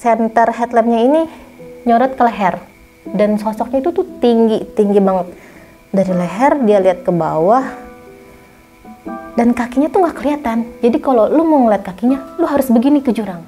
[0.00, 1.22] center headlampnya ini
[1.84, 2.56] nyorot ke leher.
[3.04, 5.28] Dan sosoknya itu tuh tinggi tinggi banget.
[5.92, 7.64] Dari leher dia lihat ke bawah
[9.36, 10.58] dan kakinya tuh nggak kelihatan.
[10.80, 13.44] Jadi kalau lu mau ngeliat kakinya lu harus begini ke jurang.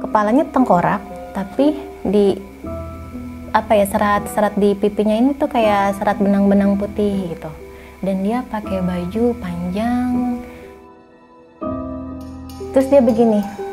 [0.00, 1.04] Kepalanya tengkorak
[1.36, 2.36] tapi di
[3.52, 7.50] apa ya serat-serat di pipinya ini tuh kayak serat benang-benang putih gitu.
[8.04, 10.44] Dan dia pakai baju panjang.
[12.76, 13.65] Terus dia begini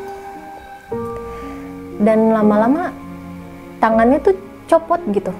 [2.04, 2.92] dan lama-lama
[3.80, 4.36] tangannya tuh
[4.68, 5.32] copot gitu.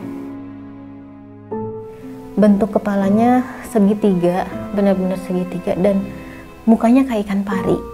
[2.35, 6.03] Bentuk kepalanya segitiga benar-benar segitiga dan
[6.67, 7.94] mukanya kayak ikan pari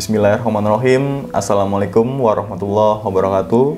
[0.00, 1.28] Bismillahirrahmanirrahim.
[1.28, 3.76] Assalamualaikum warahmatullahi wabarakatuh.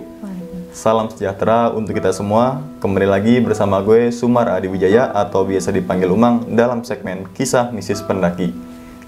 [0.70, 2.62] Salam sejahtera untuk kita semua.
[2.78, 7.98] Kembali lagi bersama gue Sumar Adi Wijaya atau biasa dipanggil Umang dalam segmen Kisah Misis
[8.06, 8.54] Pendaki.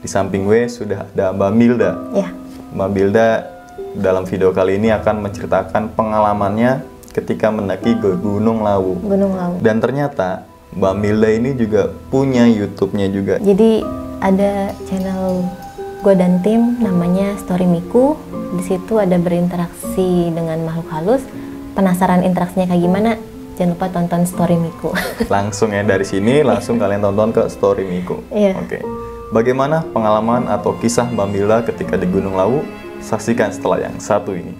[0.02, 1.94] Di samping gue sudah ada Mbak Milda.
[2.18, 2.34] ya
[2.74, 3.46] Mbak Milda
[3.94, 6.82] dalam video kali ini akan menceritakan pengalamannya
[7.14, 8.98] ketika mendaki ke Gunung Lawu.
[8.98, 10.42] Gunung Lawu Dan ternyata
[10.74, 13.38] Mbak Milda ini juga punya YouTube-nya juga.
[13.38, 13.86] Jadi
[14.18, 15.62] ada channel
[16.04, 18.20] gue dan tim namanya Story Miku.
[18.60, 21.24] Di situ ada berinteraksi dengan makhluk halus.
[21.72, 23.16] Penasaran interaksinya kayak gimana?
[23.56, 24.92] Jangan lupa tonton Story Miku.
[25.32, 28.20] Langsung ya dari sini langsung kalian tonton ke story Miko.
[28.28, 28.52] Iya.
[28.60, 28.84] Oke.
[29.32, 32.60] Bagaimana pengalaman atau kisah Mbak Mila ketika di Gunung Lawu?
[33.00, 34.52] Saksikan setelah yang satu ini.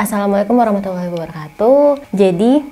[0.00, 2.08] Assalamualaikum warahmatullahi wabarakatuh.
[2.16, 2.64] Jadi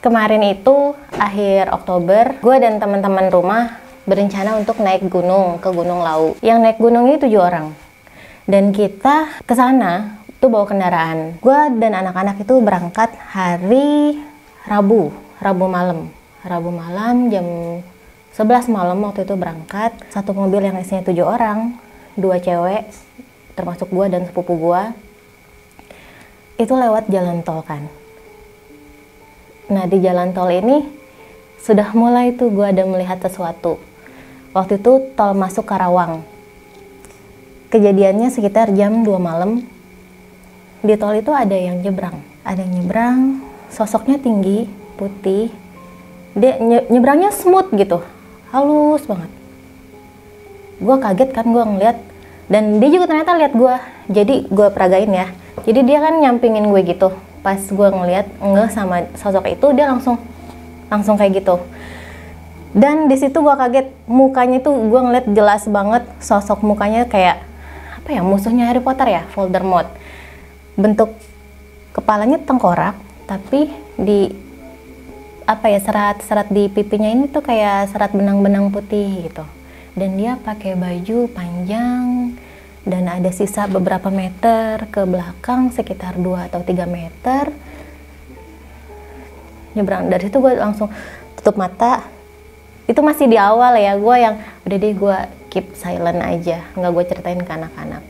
[0.00, 3.76] kemarin itu akhir Oktober, gue dan teman-teman rumah
[4.08, 6.40] berencana untuk naik gunung ke Gunung Lau.
[6.40, 7.76] Yang naik gunung ini tujuh orang.
[8.48, 11.36] Dan kita ke sana tuh bawa kendaraan.
[11.44, 14.16] Gue dan anak-anak itu berangkat hari
[14.64, 16.08] Rabu, Rabu malam.
[16.40, 17.44] Rabu malam jam
[18.32, 19.92] 11 malam waktu itu berangkat.
[20.08, 21.76] Satu mobil yang isinya tujuh orang,
[22.16, 22.88] dua cewek,
[23.52, 25.09] termasuk gue dan sepupu gue
[26.60, 27.88] itu lewat jalan tol kan.
[29.72, 30.84] Nah di jalan tol ini
[31.64, 33.80] sudah mulai tuh gue ada melihat sesuatu.
[34.52, 36.20] Waktu itu tol masuk Karawang.
[37.72, 39.64] Kejadiannya sekitar jam 2 malam.
[40.84, 42.20] Di tol itu ada yang nyebrang.
[42.44, 43.20] Ada yang nyebrang,
[43.72, 44.68] sosoknya tinggi,
[45.00, 45.48] putih.
[46.36, 48.04] Dia nye- nyebrangnya smooth gitu,
[48.52, 49.30] halus banget.
[50.80, 51.96] Gue kaget kan gue ngeliat
[52.50, 53.74] dan dia juga ternyata lihat gue.
[54.10, 55.28] Jadi gue peragain ya.
[55.66, 57.12] Jadi dia kan nyampingin gue gitu.
[57.40, 60.20] Pas gue ngeliat nggak sama sosok itu dia langsung
[60.90, 61.56] langsung kayak gitu.
[62.70, 67.42] Dan di situ gue kaget mukanya tuh gue ngeliat jelas banget sosok mukanya kayak
[67.98, 69.90] apa ya musuhnya Harry Potter ya Voldemort.
[70.78, 71.14] Bentuk
[71.90, 72.94] kepalanya tengkorak
[73.26, 74.30] tapi di
[75.50, 79.42] apa ya serat-serat di pipinya ini tuh kayak serat benang-benang putih gitu.
[79.98, 82.38] Dan dia pakai baju panjang
[82.84, 87.52] dan ada sisa beberapa meter ke belakang sekitar 2 atau 3 meter.
[89.76, 90.08] Nyebrang.
[90.10, 90.88] Dari situ gue langsung
[91.38, 92.02] tutup mata.
[92.88, 94.34] Itu masih di awal ya gue yang
[94.66, 95.18] udah deh gue
[95.52, 96.66] keep silent aja.
[96.74, 98.02] Nggak gue ceritain ke anak-anak.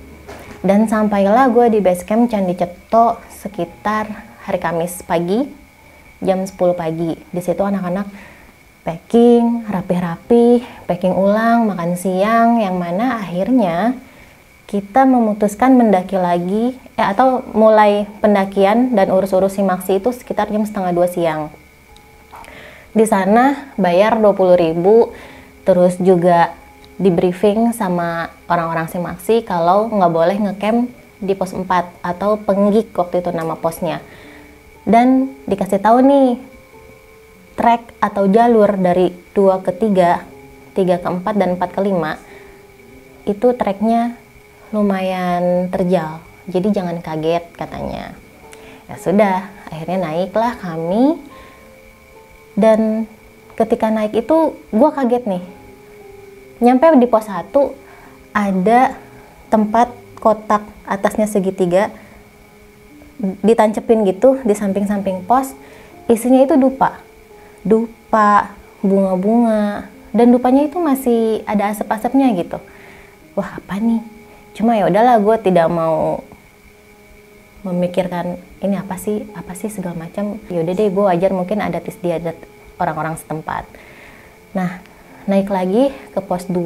[0.60, 4.08] Dan sampailah gue di base camp Candi Ceto sekitar
[4.46, 5.44] hari Kamis pagi
[6.22, 7.12] jam 10 pagi.
[7.16, 8.30] Di situ anak-anak
[8.80, 13.92] packing rapi-rapi packing ulang makan siang yang mana akhirnya
[14.70, 20.62] kita memutuskan mendaki lagi eh, atau mulai pendakian dan urus-urus si Maksi itu sekitar jam
[20.62, 21.50] setengah dua siang.
[22.94, 24.78] Di sana bayar 20.000
[25.66, 26.54] terus juga
[26.94, 30.86] di briefing sama orang-orang si Maksi kalau nggak boleh ngecamp
[31.18, 31.66] di pos 4
[32.06, 33.98] atau penggik waktu itu nama posnya.
[34.86, 36.28] Dan dikasih tahu nih
[37.58, 42.30] trek atau jalur dari 2 ke 3, 3 ke 4 dan 4 ke 5
[43.28, 44.16] itu treknya
[44.70, 46.22] lumayan terjal.
[46.50, 48.14] Jadi jangan kaget katanya.
[48.90, 51.18] Ya sudah, akhirnya naiklah kami.
[52.58, 53.06] Dan
[53.54, 55.44] ketika naik itu gue kaget nih.
[56.60, 57.50] Nyampe di pos 1
[58.34, 58.94] ada
[59.50, 59.90] tempat
[60.20, 61.90] kotak atasnya segitiga
[63.20, 65.52] ditancepin gitu di samping-samping pos
[66.08, 67.00] isinya itu dupa
[67.60, 72.56] dupa bunga-bunga dan dupanya itu masih ada asap-asapnya gitu
[73.36, 74.00] wah apa nih
[74.56, 76.24] cuma ya udahlah gue tidak mau
[77.60, 80.40] memikirkan ini apa sih apa sih segala macam.
[80.48, 82.36] Yaudah deh gue wajar mungkin adat istiadat
[82.80, 83.68] orang-orang setempat.
[84.56, 84.80] Nah
[85.28, 86.58] naik lagi ke pos 2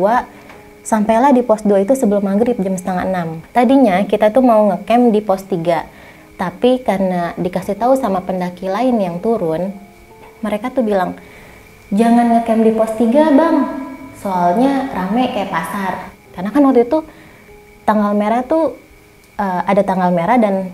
[0.87, 3.05] sampailah di pos 2 itu sebelum maghrib jam setengah
[3.51, 6.05] 6 tadinya kita tuh mau ngecamp di pos 3
[6.35, 9.71] tapi karena dikasih tahu sama pendaki lain yang turun,
[10.43, 11.15] mereka tuh bilang,
[11.95, 13.57] jangan ngecamp di pos 3 bang,
[14.19, 16.11] soalnya rame kayak pasar.
[16.35, 17.07] Karena kan waktu itu
[17.85, 18.77] tanggal merah tuh
[19.39, 20.73] uh, ada tanggal merah dan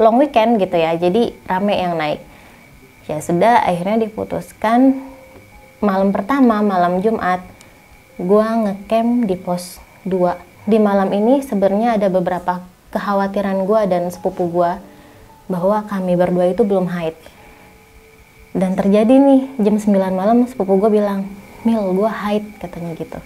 [0.00, 2.20] long weekend gitu ya, jadi rame yang naik.
[3.06, 5.04] Ya sudah, akhirnya diputuskan
[5.84, 7.44] malam pertama, malam Jumat,
[8.16, 9.78] gua ngecamp di pos
[10.08, 10.68] 2.
[10.68, 12.64] Di malam ini sebenarnya ada beberapa
[12.94, 14.72] kekhawatiran gue dan sepupu gue
[15.50, 17.18] bahwa kami berdua itu belum haid.
[18.54, 21.26] Dan terjadi nih jam 9 malam sepupu gue bilang,
[21.66, 23.18] Mil gue haid katanya gitu.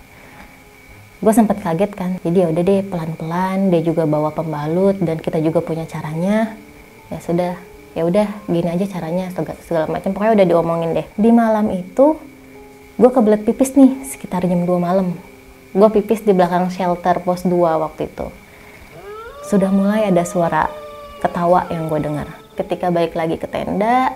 [1.18, 5.42] Gue sempat kaget kan, jadi ya udah deh pelan-pelan dia juga bawa pembalut dan kita
[5.42, 6.54] juga punya caranya.
[7.10, 7.58] Ya sudah,
[7.98, 11.06] ya udah gini aja caranya segala, segala macam pokoknya udah diomongin deh.
[11.18, 12.14] Di malam itu
[12.94, 15.10] gue kebelet pipis nih sekitar jam 2 malam.
[15.74, 18.30] Gue pipis di belakang shelter pos 2 waktu itu
[19.48, 20.68] sudah mulai ada suara
[21.18, 22.28] ketawa yang gue dengar.
[22.54, 24.14] Ketika balik lagi ke tenda,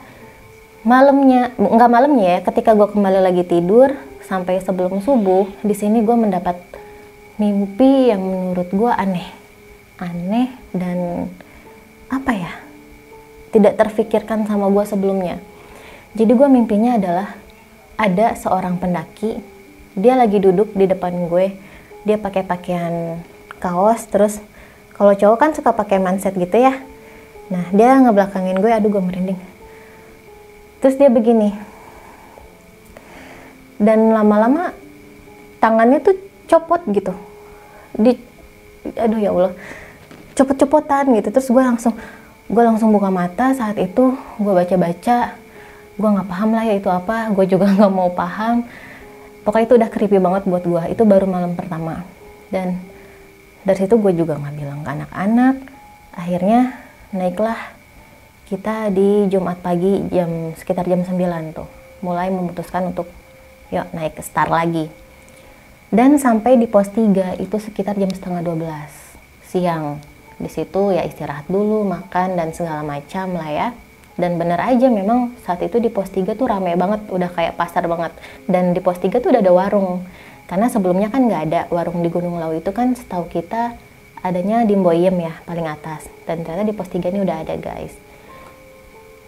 [0.87, 6.15] malamnya, nggak malamnya ya, ketika gue kembali lagi tidur sampai sebelum subuh, di sini gue
[6.15, 6.61] mendapat
[7.43, 9.27] mimpi yang menurut gue aneh,
[9.99, 11.27] aneh dan
[12.07, 12.53] apa ya,
[13.51, 15.43] tidak terfikirkan sama gue sebelumnya.
[16.15, 17.35] Jadi gue mimpinya adalah
[17.99, 19.43] ada seorang pendaki,
[19.99, 21.59] dia lagi duduk di depan gue,
[22.07, 23.19] dia pakai pakaian
[23.59, 24.39] kaos terus
[24.95, 26.79] kalau cowok kan suka pakai manset gitu ya.
[27.51, 29.41] Nah dia ngebelakangin gue aduh gue merinding.
[30.79, 31.51] Terus dia begini.
[33.83, 34.71] Dan lama-lama
[35.59, 36.15] tangannya tuh
[36.47, 37.11] copot gitu
[37.97, 38.17] di
[38.97, 39.53] aduh ya Allah
[40.33, 41.29] copot-copotan gitu.
[41.29, 41.95] Terus gue langsung
[42.49, 43.53] gue langsung buka mata.
[43.53, 45.39] Saat itu gue baca-baca
[45.93, 47.31] gue nggak paham lah ya itu apa.
[47.33, 48.65] Gue juga nggak mau paham.
[49.43, 52.07] Pokoknya itu udah creepy banget buat gue itu baru malam pertama.
[52.49, 52.79] Dan
[53.63, 55.57] dari situ gue juga nggak bilang ke anak-anak.
[56.13, 56.61] Akhirnya
[57.13, 57.59] naiklah
[58.49, 61.69] kita di Jumat pagi jam sekitar jam 9 tuh.
[62.03, 63.07] Mulai memutuskan untuk
[63.73, 64.93] yuk naik ke star lagi
[65.93, 68.65] dan sampai di pos 3 itu sekitar jam setengah 12
[69.45, 70.01] siang.
[70.41, 73.69] Di situ ya istirahat dulu makan dan segala macam lah ya.
[74.17, 77.85] Dan bener aja memang saat itu di pos 3 tuh rame banget udah kayak pasar
[77.93, 78.17] banget.
[78.49, 80.01] Dan di pos 3 tuh udah ada warung.
[80.49, 83.77] Karena sebelumnya kan nggak ada warung di Gunung Lau itu kan setahu kita
[84.25, 86.09] adanya di Mboyem ya paling atas.
[86.25, 87.93] Dan ternyata di pos 3 ini udah ada guys.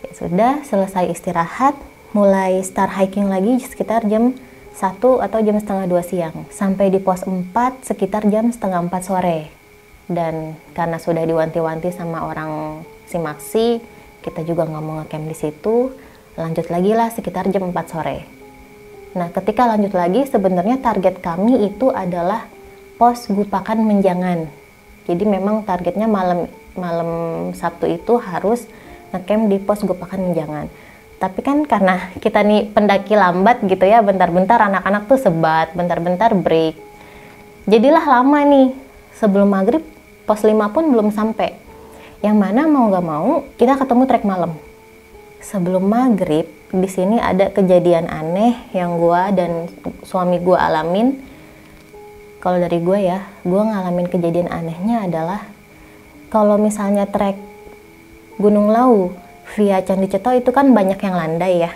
[0.01, 1.77] Ya sudah selesai istirahat
[2.17, 4.33] mulai start hiking lagi sekitar jam
[4.75, 7.55] 1 atau jam setengah 2 siang sampai di pos 4
[7.87, 9.49] sekitar jam setengah 4 sore
[10.11, 13.79] dan karena sudah diwanti-wanti sama orang Simaksi
[14.25, 15.95] kita juga nggak mau ngecamp di situ
[16.35, 18.45] lanjut lagi lah sekitar jam 4 sore
[19.15, 22.51] Nah, ketika lanjut lagi, sebenarnya target kami itu adalah
[22.99, 24.51] pos Gupakan Menjangan.
[25.07, 27.11] Jadi memang targetnya malam malam
[27.55, 28.67] Sabtu itu harus
[29.15, 30.67] ngecamp di pos Gupakan Menjangan.
[31.19, 36.77] Tapi kan karena kita nih pendaki lambat gitu ya, bentar-bentar anak-anak tuh sebat, bentar-bentar break.
[37.65, 38.69] Jadilah lama nih,
[39.17, 39.81] sebelum maghrib
[40.29, 41.57] pos 5 pun belum sampai.
[42.21, 44.53] Yang mana mau gak mau kita ketemu trek malam.
[45.45, 49.51] Sebelum maghrib di sini ada kejadian aneh yang gue dan
[50.03, 51.15] suami gue alamin.
[52.43, 55.41] Kalau dari gue ya, gue ngalamin kejadian anehnya adalah
[56.29, 57.39] kalau misalnya trek
[58.37, 59.15] Gunung Lau
[59.55, 61.73] via Candi Ceto itu kan banyak yang landai ya.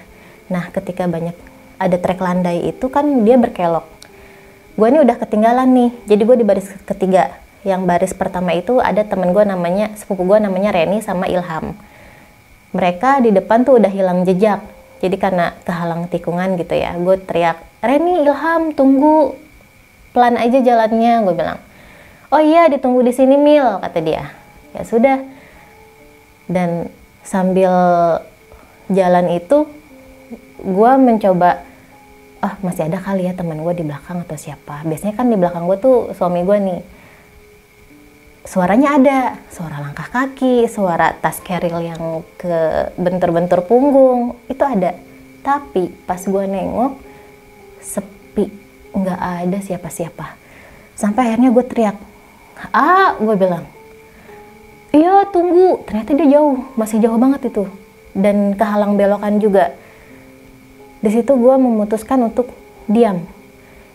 [0.49, 1.37] Nah, ketika banyak
[1.77, 3.85] ada trek landai itu kan dia berkelok.
[4.79, 7.37] Gue ini udah ketinggalan nih, jadi gue di baris ketiga.
[7.67, 11.75] Yang baris pertama itu ada temen gue namanya, sepupu gue namanya Reni sama Ilham.
[12.73, 14.63] Mereka di depan tuh udah hilang jejak,
[14.99, 19.39] jadi karena kehalang tikungan gitu ya gue teriak Reni Ilham tunggu
[20.11, 21.61] pelan aja jalannya gue bilang
[22.35, 24.35] oh iya ditunggu di sini Mil kata dia
[24.75, 25.23] ya sudah
[26.51, 26.91] dan
[27.29, 27.73] sambil
[28.89, 29.69] jalan itu
[30.65, 31.61] gue mencoba
[32.41, 34.81] ah masih ada kali ya teman gue di belakang atau siapa?
[34.89, 36.81] Biasanya kan di belakang gue tuh suami gue nih.
[38.49, 39.19] Suaranya ada
[39.53, 44.97] suara langkah kaki suara tas keril yang ke bentur-bentur punggung itu ada.
[45.45, 46.97] Tapi pas gue nengok
[47.85, 48.49] sepi
[48.97, 50.27] nggak ada siapa-siapa.
[50.97, 51.97] Sampai akhirnya gue teriak
[52.73, 53.69] ah gue bilang
[54.93, 55.83] iya tunggu.
[55.85, 56.59] Ternyata dia jauh.
[56.75, 57.65] Masih jauh banget itu.
[58.17, 59.75] Dan kehalang belokan juga.
[60.99, 62.51] Di situ gue memutuskan untuk
[62.91, 63.23] diam.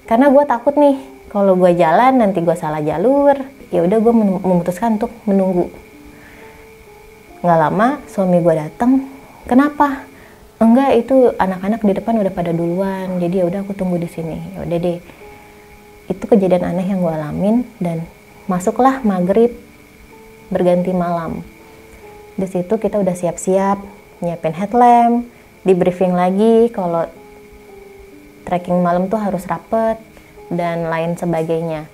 [0.08, 1.00] Karena gue takut nih
[1.32, 3.34] kalau gue jalan nanti gue salah jalur
[3.74, 4.14] ya udah gue
[4.46, 5.68] memutuskan untuk menunggu.
[7.42, 9.04] Nggak lama suami gue datang
[9.50, 10.06] kenapa?
[10.62, 13.20] Enggak itu anak-anak di depan udah pada duluan.
[13.20, 14.56] Jadi ya udah aku tunggu di sini.
[14.56, 15.00] Ya udah deh.
[16.08, 18.08] Itu kejadian aneh yang gue alamin dan
[18.48, 19.52] masuklah maghrib
[20.54, 21.42] berganti malam.
[22.38, 23.82] Di situ kita udah siap-siap
[24.22, 25.28] nyiapin headlamp
[25.66, 27.10] di briefing lagi kalau
[28.46, 29.98] trekking malam tuh harus rapet
[30.54, 31.90] dan lain sebagainya.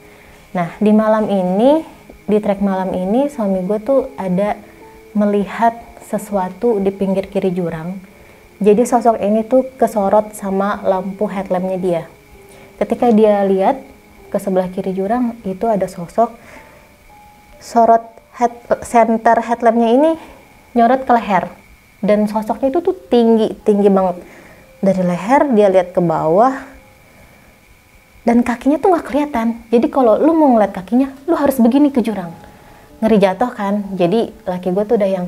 [0.52, 1.82] Nah di malam ini
[2.30, 4.54] di trek malam ini suami gue tuh ada
[5.18, 5.74] melihat
[6.06, 7.98] sesuatu di pinggir kiri jurang.
[8.60, 12.04] Jadi sosok ini tuh kesorot sama lampu headlampnya dia.
[12.76, 13.80] Ketika dia lihat
[14.28, 16.36] ke sebelah kiri jurang, itu ada sosok
[17.60, 18.54] sorot head,
[18.88, 20.12] center headlampnya ini
[20.74, 21.52] nyorot ke leher.
[22.00, 24.24] Dan sosoknya itu tuh tinggi, tinggi banget.
[24.80, 26.56] Dari leher dia lihat ke bawah,
[28.24, 29.48] dan kakinya tuh nggak kelihatan.
[29.68, 32.32] Jadi kalau lu mau ngeliat kakinya, lu harus begini ke jurang.
[33.04, 33.84] Ngeri jatuh kan.
[34.00, 35.28] Jadi laki gue tuh udah yang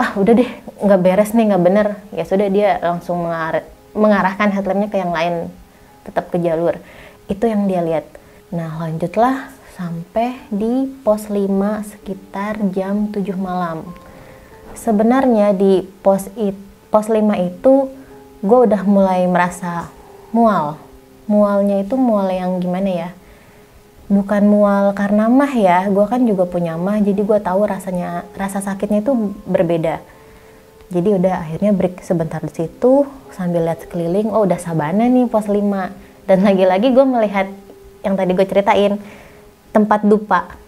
[0.00, 0.50] ah udah deh
[0.80, 1.86] nggak beres nih nggak bener
[2.16, 5.52] ya sudah dia langsung mengar mengarahkan headlampnya ke yang lain
[6.08, 6.80] tetap ke jalur
[7.28, 8.08] itu yang dia lihat
[8.48, 11.48] nah lanjutlah sampai di pos 5
[11.88, 13.88] sekitar jam 7 malam.
[14.76, 16.52] Sebenarnya di pos it,
[16.92, 17.88] pos 5 itu
[18.44, 19.88] gue udah mulai merasa
[20.36, 20.76] mual.
[21.24, 23.10] Mualnya itu mual yang gimana ya?
[24.12, 28.60] Bukan mual karena mah ya gue kan juga punya mah jadi gue tahu rasanya rasa
[28.60, 30.04] sakitnya itu berbeda.
[30.92, 35.48] Jadi udah akhirnya break sebentar di situ sambil lihat sekeliling oh udah sabana nih pos
[35.48, 35.56] 5
[36.28, 37.48] dan lagi-lagi gue melihat
[38.04, 39.00] yang tadi gue ceritain
[39.70, 40.58] tempat dupa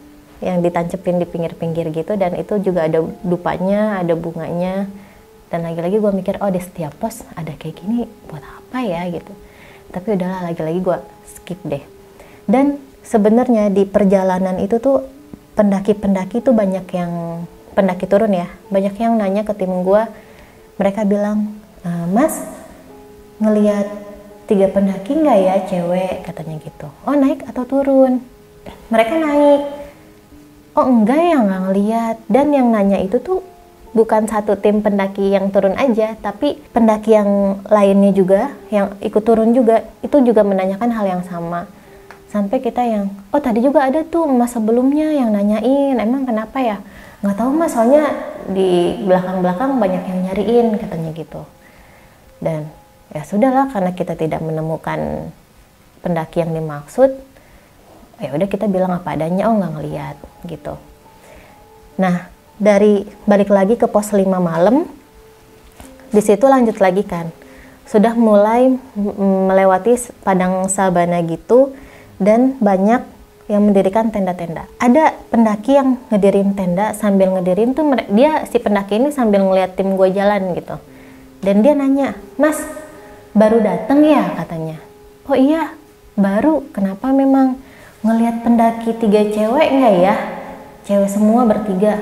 [0.42, 4.90] yang ditancepin di pinggir-pinggir gitu dan itu juga ada dupanya ada bunganya.
[5.52, 9.04] Dan lagi-lagi gue mikir oh di setiap pos ada kayak gini buat apa ya?
[9.12, 9.32] gitu.
[9.92, 11.85] Tapi udahlah lagi-lagi gue skip deh.
[12.49, 15.04] Dan sebenarnya di perjalanan itu tuh
[15.52, 17.44] pendaki-pendaki tuh banyak yang
[17.76, 20.02] pendaki turun ya banyak yang nanya ke tim gue
[20.76, 22.40] mereka bilang e, mas
[23.40, 23.88] ngelihat
[24.49, 26.25] tiga pendaki nggak ya cewek?
[26.25, 26.88] Katanya gitu.
[27.04, 28.31] Oh naik atau turun
[28.92, 29.62] mereka naik.
[30.73, 32.16] Oh enggak ya nggak ngeliat.
[32.28, 33.45] Dan yang nanya itu tuh
[33.92, 39.52] bukan satu tim pendaki yang turun aja, tapi pendaki yang lainnya juga, yang ikut turun
[39.52, 41.69] juga, itu juga menanyakan hal yang sama.
[42.33, 46.81] Sampai kita yang oh tadi juga ada tuh mas sebelumnya yang nanyain emang kenapa ya?
[47.21, 48.09] Nggak tahu mas soalnya
[48.49, 51.45] di belakang-belakang banyak yang nyariin katanya gitu.
[52.40, 52.73] Dan
[53.12, 55.28] ya sudahlah karena kita tidak menemukan
[56.00, 57.12] pendaki yang dimaksud
[58.23, 60.75] ya udah kita bilang apa adanya oh nggak ngeliat gitu
[61.99, 64.87] nah dari balik lagi ke pos 5 malam
[66.14, 67.35] di situ lanjut lagi kan
[67.91, 68.73] sudah mulai
[69.50, 71.75] melewati padang sabana gitu
[72.23, 73.02] dan banyak
[73.50, 74.64] yang mendirikan tenda-tenda.
[74.79, 79.99] Ada pendaki yang ngedirin tenda sambil ngedirin tuh dia si pendaki ini sambil ngeliat tim
[79.99, 80.79] gue jalan gitu.
[81.43, 82.57] Dan dia nanya, Mas,
[83.35, 84.79] baru dateng ya katanya.
[85.26, 85.75] Oh iya,
[86.14, 86.62] baru.
[86.71, 87.59] Kenapa memang
[88.02, 90.14] ngelihat pendaki tiga cewek enggak ya?
[90.87, 91.99] Cewek semua bertiga.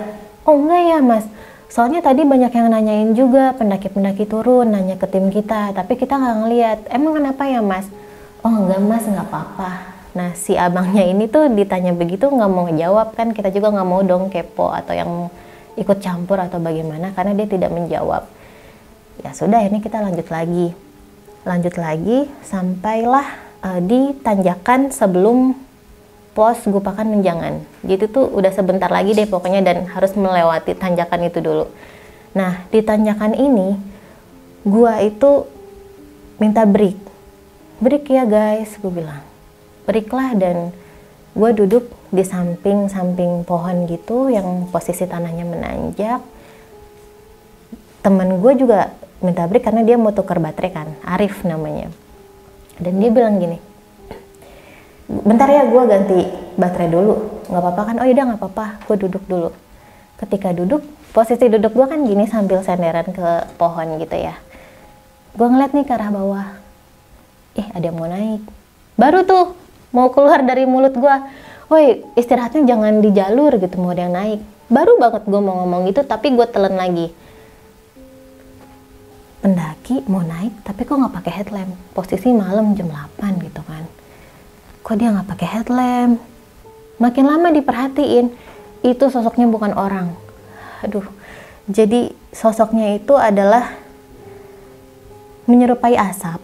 [0.48, 1.24] Oh enggak ya mas,
[1.68, 6.36] soalnya tadi banyak yang nanyain juga pendaki-pendaki turun nanya ke tim kita, tapi kita nggak
[6.44, 6.78] ngeliat.
[6.88, 7.86] Emang kenapa ya mas?
[8.40, 13.14] Oh enggak mas, nggak apa-apa Nah si abangnya ini tuh ditanya begitu nggak mau ngejawab
[13.14, 15.30] kan kita juga nggak mau dong kepo atau yang
[15.78, 18.26] ikut campur atau bagaimana karena dia tidak menjawab.
[19.22, 20.74] Ya sudah ini kita lanjut lagi,
[21.46, 23.26] lanjut lagi sampailah
[23.62, 25.54] uh, di tanjakan sebelum
[26.40, 27.60] pos Gupakan Menjangan.
[27.84, 31.68] Jadi tuh udah sebentar lagi deh pokoknya dan harus melewati tanjakan itu dulu.
[32.32, 33.76] Nah di tanjakan ini
[34.64, 35.44] gua itu
[36.40, 36.96] minta break,
[37.84, 39.20] break ya guys, gue bilang
[39.84, 40.72] beriklah dan
[41.36, 46.22] gue duduk di samping-samping pohon gitu yang posisi tanahnya menanjak
[48.00, 51.92] temen gue juga minta break karena dia mau tukar baterai kan Arif namanya
[52.78, 53.58] dan dia bilang gini
[55.10, 56.18] bentar ya gue ganti
[56.54, 57.14] baterai dulu.
[57.50, 57.96] Nggak apa-apa kan?
[57.98, 58.66] Oh iya nggak apa-apa.
[58.86, 59.50] Gue duduk dulu.
[60.22, 64.38] Ketika duduk posisi duduk gue kan gini sambil senderan ke pohon gitu ya.
[65.34, 66.46] Gue ngeliat nih ke arah bawah.
[67.58, 68.42] Ih ada yang mau naik.
[68.94, 69.58] Baru tuh
[69.90, 71.16] mau keluar dari mulut gue
[71.70, 74.40] woi istirahatnya jangan di jalur gitu mau ada yang naik.
[74.70, 77.10] Baru banget gue mau ngomong itu tapi gue telan lagi.
[79.42, 81.74] Pendaki mau naik tapi kok nggak pakai headlamp?
[81.90, 83.99] Posisi malam jam 8 gitu kan
[84.90, 86.18] kok dia nggak pakai headlamp?
[86.98, 88.26] Makin lama diperhatiin
[88.82, 90.18] itu sosoknya bukan orang.
[90.82, 91.06] Aduh
[91.70, 93.70] jadi sosoknya itu adalah
[95.46, 96.42] menyerupai asap.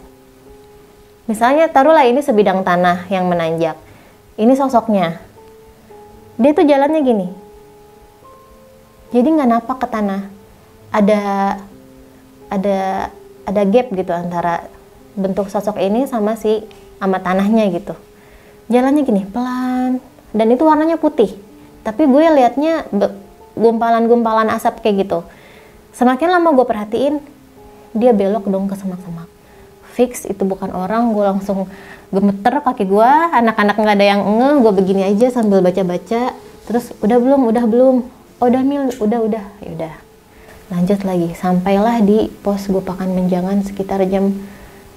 [1.26, 3.74] Misalnya taruhlah ini sebidang tanah yang menanjak.
[4.38, 5.18] Ini sosoknya.
[6.38, 7.28] Dia tuh jalannya gini.
[9.10, 10.22] Jadi nggak napak ke tanah.
[10.94, 11.22] Ada
[12.54, 12.78] ada
[13.42, 14.70] ada gap gitu antara
[15.18, 16.62] bentuk sosok ini sama si
[17.02, 18.05] sama tanahnya gitu
[18.70, 20.02] jalannya gini pelan.
[20.36, 21.32] Dan itu warnanya putih.
[21.86, 22.84] Tapi gue liatnya
[23.56, 25.18] gumpalan-gumpalan asap kayak gitu.
[25.96, 27.14] Semakin lama gue perhatiin
[27.96, 29.30] dia belok dong ke semak-semak.
[29.96, 31.14] Fix itu bukan orang.
[31.16, 31.70] Gue langsung
[32.12, 33.10] gemeter kaki gue.
[33.32, 34.54] Anak-anak nggak ada yang ngeh.
[34.60, 36.36] Gue begini aja sambil baca-baca.
[36.68, 37.96] Terus udah belum udah belum.
[38.42, 38.92] Oh, udah mil.
[39.00, 39.44] Udah udah.
[39.64, 39.94] Ya udah.
[40.68, 41.32] Lanjut lagi.
[41.32, 44.36] Sampailah di pos gue pakan menjangan sekitar jam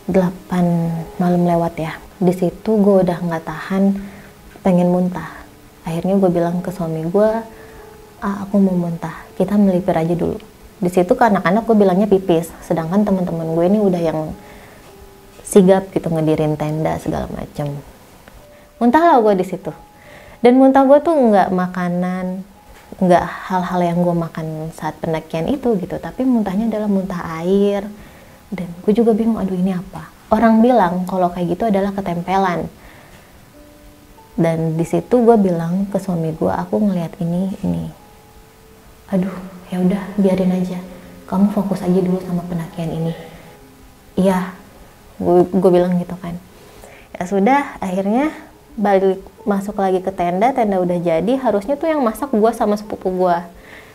[0.10, 3.96] 8 malam lewat ya di situ gue udah nggak tahan
[4.60, 5.32] pengen muntah.
[5.88, 7.32] Akhirnya gue bilang ke suami gue
[8.20, 10.36] ah aku mau muntah kita melipir aja dulu.
[10.84, 14.20] Di situ ke anak-anak gue bilangnya pipis sedangkan teman-teman gue ini udah yang
[15.48, 17.72] sigap gitu ngedirin tenda segala macem.
[18.84, 19.72] Muntah lah gue di situ.
[20.44, 22.44] Dan muntah gue tuh nggak makanan
[23.00, 27.88] nggak hal-hal yang gue makan saat pendakian itu gitu tapi muntahnya adalah muntah air.
[28.52, 32.70] Dan gue juga bingung aduh ini apa orang bilang kalau kayak gitu adalah ketempelan.
[34.40, 37.86] Dan di situ gue bilang ke suami gue aku ngelihat ini ini.
[39.12, 39.36] Aduh
[39.70, 40.80] ya udah biarin aja.
[41.28, 43.14] Kamu fokus aja dulu sama pendakian ini.
[44.16, 44.56] Iya
[45.20, 46.40] gue, bilang gitu kan.
[47.20, 48.32] Ya sudah akhirnya
[48.80, 53.12] balik masuk lagi ke tenda tenda udah jadi harusnya tuh yang masak gue sama sepupu
[53.12, 53.38] gue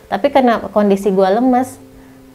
[0.05, 1.81] tapi karena kondisi gue lemes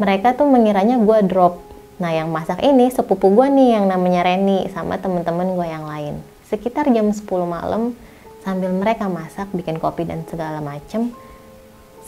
[0.02, 1.62] mereka tuh mengiranya gue drop
[2.00, 6.16] Nah yang masak ini sepupu gue nih yang namanya Reni sama temen-temen gue yang lain.
[6.49, 7.92] Sekitar jam 10 malam
[8.40, 11.12] sambil mereka masak, bikin kopi dan segala macem,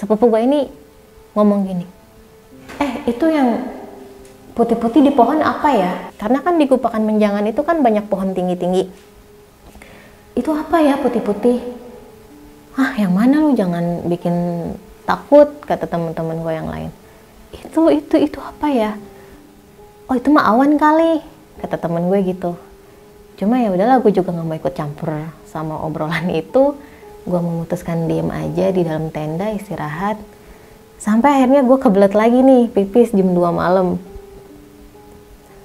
[0.00, 0.60] sepupu gue ini
[1.36, 1.86] ngomong gini,
[2.80, 3.60] eh itu yang
[4.56, 5.92] putih-putih di pohon apa ya?
[6.16, 8.88] Karena kan di Gupakan Menjangan itu kan banyak pohon tinggi-tinggi.
[10.32, 11.60] Itu apa ya putih-putih?
[12.80, 14.32] Ah yang mana lu jangan bikin
[15.04, 16.90] takut kata teman-teman gue yang lain.
[17.52, 18.96] Itu itu itu apa ya?
[20.08, 21.22] Oh itu mah awan kali
[21.62, 22.58] kata temen gue gitu.
[23.38, 25.08] Cuma ya udahlah gue juga nggak mau ikut campur
[25.46, 26.74] sama obrolan itu.
[27.22, 30.18] Gue memutuskan diem aja di dalam tenda istirahat.
[30.98, 33.98] Sampai akhirnya gue kebelet lagi nih pipis jam 2 malam.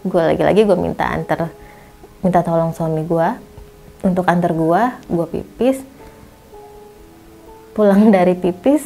[0.06, 1.50] Gue lagi-lagi gue minta antar
[2.22, 3.30] minta tolong suami gue.
[4.06, 5.82] Untuk antar gue gue pipis.
[7.74, 8.86] Pulang dari pipis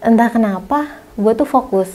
[0.00, 0.88] entah kenapa
[1.20, 1.92] gue tuh fokus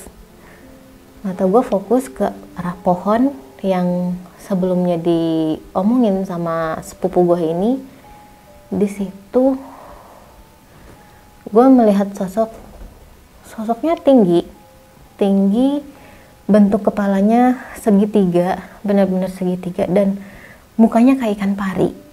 [1.26, 3.34] atau gue fokus ke arah pohon
[3.66, 7.72] yang sebelumnya diomongin sama sepupu gue ini.
[8.70, 9.58] Di situ
[11.50, 12.50] gue melihat sosok
[13.46, 14.42] sosoknya tinggi
[15.16, 15.80] tinggi
[16.46, 20.20] bentuk kepalanya segitiga benar-benar segitiga dan
[20.76, 22.05] mukanya kayak ikan pari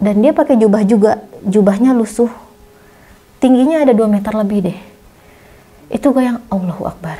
[0.00, 1.12] dan dia pakai jubah juga.
[1.40, 2.32] Jubahnya lusuh.
[3.40, 4.78] Tingginya ada 2 meter lebih deh.
[5.92, 7.16] Itu gue yang Allahu Akbar.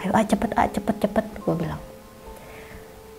[0.00, 1.80] Ayo ah cepet ah cepet cepet gue bilang.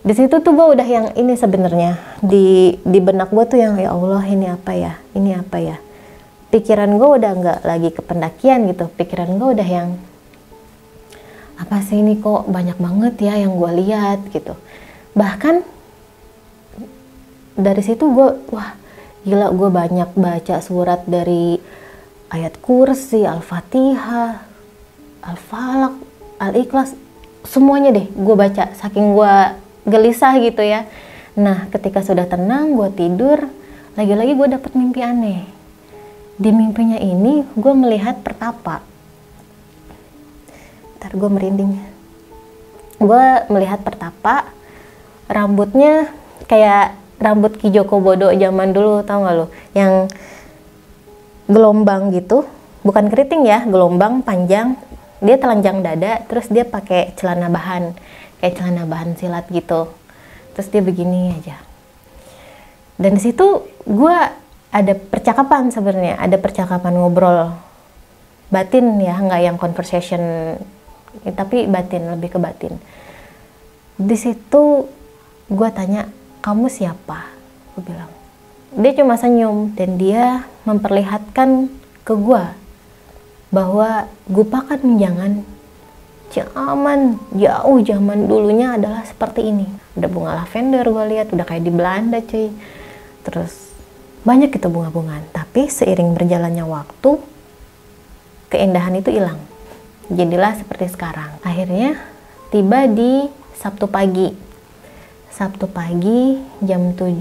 [0.06, 1.98] Di situ tuh gue udah yang ini sebenarnya.
[2.22, 4.98] Di di benak gue tuh yang ya Allah ini apa ya?
[5.14, 5.76] Ini apa ya?
[6.50, 8.86] Pikiran gue udah nggak lagi ke pendakian gitu.
[8.94, 9.98] Pikiran gue udah yang
[11.56, 14.54] apa sih ini kok banyak banget ya yang gue lihat gitu.
[15.14, 15.75] Bahkan
[17.56, 18.76] dari situ gue wah
[19.24, 21.58] gila gue banyak baca surat dari
[22.30, 24.44] ayat kursi al-fatihah
[25.26, 25.96] al-falak
[26.38, 26.94] al-ikhlas
[27.46, 29.34] semuanya deh gue baca saking gue
[29.86, 30.84] gelisah gitu ya.
[31.38, 33.46] Nah ketika sudah tenang gue tidur
[33.94, 35.46] lagi-lagi gue dapet mimpi aneh.
[36.36, 38.82] Di mimpinya ini gue melihat pertapa.
[41.00, 41.72] Ntar gue merinding.
[43.00, 44.50] Gue melihat pertapa
[45.30, 46.12] rambutnya
[46.50, 50.08] kayak rambut Ki Joko Bodo zaman dulu tau gak lo yang
[51.48, 52.44] gelombang gitu.
[52.86, 54.78] Bukan keriting ya gelombang panjang.
[55.24, 57.96] Dia telanjang dada terus dia pakai celana bahan.
[58.38, 59.90] Kayak celana bahan silat gitu.
[60.54, 61.56] Terus dia begini aja.
[62.96, 64.16] Dan di situ gue
[64.72, 67.56] ada percakapan sebenarnya ada percakapan ngobrol.
[68.52, 70.20] Batin ya nggak yang conversation.
[71.24, 72.76] Tapi batin lebih ke batin.
[73.96, 74.84] Di situ
[75.48, 76.04] gue tanya
[76.46, 77.26] kamu siapa?
[77.74, 78.06] Gue bilang.
[78.78, 81.66] Dia cuma senyum dan dia memperlihatkan
[82.06, 82.44] ke gue
[83.50, 85.42] bahwa gupakan menjangan
[86.30, 89.66] zaman jauh zaman dulunya adalah seperti ini.
[89.98, 92.54] Udah bunga lavender gue lihat udah kayak di Belanda cuy.
[93.26, 93.74] Terus
[94.22, 95.34] banyak itu bunga-bungaan.
[95.34, 97.10] Tapi seiring berjalannya waktu
[98.54, 99.42] keindahan itu hilang.
[100.14, 101.42] Jadilah seperti sekarang.
[101.42, 101.98] Akhirnya
[102.54, 103.26] tiba di
[103.58, 104.45] Sabtu pagi
[105.36, 107.20] Sabtu pagi jam 7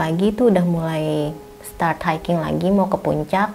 [0.00, 1.28] pagi itu udah mulai
[1.60, 3.52] start hiking lagi mau ke puncak.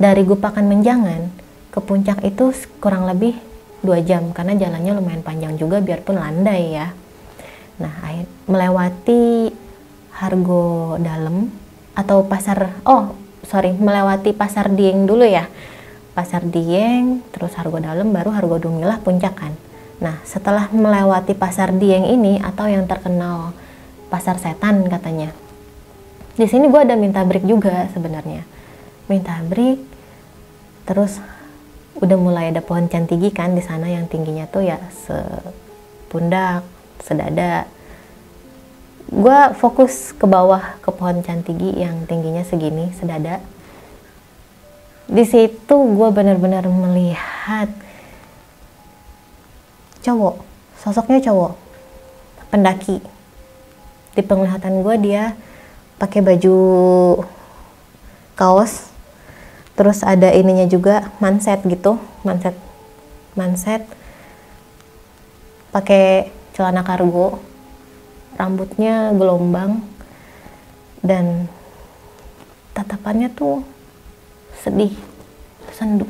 [0.00, 1.28] Dari Gupakan Menjangan
[1.68, 2.48] ke puncak itu
[2.80, 3.36] kurang lebih
[3.84, 6.88] dua jam karena jalannya lumayan panjang juga biarpun landai ya.
[7.84, 9.52] Nah melewati
[10.16, 11.52] Hargo Dalam
[11.92, 13.12] atau pasar oh
[13.44, 15.44] sorry melewati pasar Dieng dulu ya.
[16.16, 19.67] Pasar Dieng terus Hargo Dalam baru Hargo Dumilah puncak kan
[19.98, 23.50] nah setelah melewati pasar Dieng ini atau yang terkenal
[24.08, 25.34] pasar setan katanya
[26.38, 28.46] di sini gue ada minta break juga sebenarnya
[29.10, 29.78] minta break
[30.86, 31.18] terus
[31.98, 36.62] udah mulai ada pohon cantigi kan di sana yang tingginya tuh ya sepundak,
[37.02, 37.66] sedada.
[39.08, 43.42] Gue fokus ke bawah ke pohon cantigi yang tingginya segini, sedada.
[45.08, 47.72] Di situ gue benar-benar melihat
[50.08, 50.40] cowok,
[50.80, 51.52] sosoknya cowok,
[52.48, 53.04] pendaki.
[54.16, 55.36] Di penglihatan gue dia
[56.00, 56.56] pakai baju
[58.38, 58.86] kaos
[59.74, 62.54] terus ada ininya juga manset gitu manset
[63.34, 63.82] manset
[65.74, 67.42] pakai celana kargo
[68.38, 69.82] rambutnya gelombang
[71.02, 71.50] dan
[72.74, 73.66] tatapannya tuh
[74.62, 74.94] sedih
[75.74, 76.06] sendu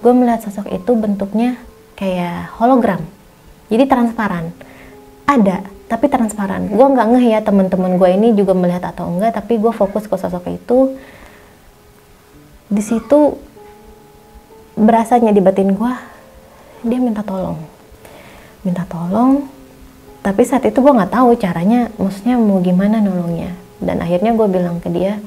[0.00, 1.60] gue melihat sosok itu bentuknya
[1.94, 3.02] kayak hologram.
[3.70, 4.50] Jadi transparan.
[5.24, 6.68] Ada tapi transparan.
[6.68, 10.16] Gue nggak ngeh ya teman-teman gue ini juga melihat atau enggak tapi gue fokus ke
[10.18, 10.98] sosok itu.
[12.68, 13.38] Di situ
[14.74, 15.92] berasanya di batin gue
[16.84, 17.56] dia minta tolong.
[18.66, 19.46] Minta tolong
[20.24, 23.52] tapi saat itu gue nggak tahu caranya maksudnya mau gimana nolongnya.
[23.78, 25.20] Dan akhirnya gue bilang ke dia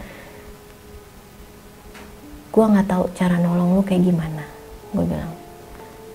[2.48, 4.44] gue nggak tahu cara nolong lu kayak gimana.
[4.90, 5.37] Gue bilang